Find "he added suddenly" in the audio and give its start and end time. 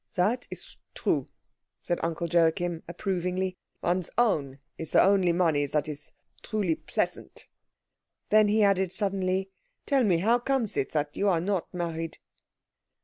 8.47-9.51